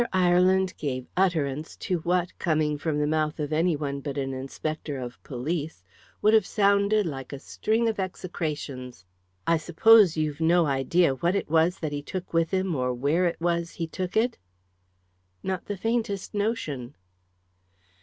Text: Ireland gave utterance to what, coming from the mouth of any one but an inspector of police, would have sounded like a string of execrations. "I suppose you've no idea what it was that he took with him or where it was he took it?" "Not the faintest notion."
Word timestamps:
Ireland 0.13 0.73
gave 0.79 1.05
utterance 1.15 1.75
to 1.77 1.99
what, 1.99 2.35
coming 2.39 2.79
from 2.79 2.97
the 2.97 3.05
mouth 3.05 3.39
of 3.39 3.53
any 3.53 3.75
one 3.75 3.99
but 4.01 4.17
an 4.17 4.33
inspector 4.33 4.97
of 4.97 5.21
police, 5.21 5.83
would 6.23 6.33
have 6.33 6.43
sounded 6.47 7.05
like 7.05 7.31
a 7.31 7.37
string 7.37 7.87
of 7.87 7.99
execrations. 7.99 9.05
"I 9.45 9.57
suppose 9.57 10.17
you've 10.17 10.41
no 10.41 10.65
idea 10.65 11.13
what 11.13 11.35
it 11.35 11.51
was 11.51 11.77
that 11.81 11.91
he 11.91 12.01
took 12.01 12.33
with 12.33 12.49
him 12.49 12.73
or 12.75 12.95
where 12.95 13.27
it 13.27 13.39
was 13.39 13.73
he 13.73 13.85
took 13.85 14.17
it?" 14.17 14.39
"Not 15.43 15.65
the 15.65 15.77
faintest 15.77 16.33
notion." 16.33 16.95